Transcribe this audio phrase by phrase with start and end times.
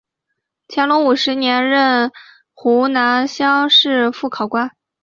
[0.67, 2.11] 乾隆五十九年任
[2.55, 4.71] 湖南乡试副考官。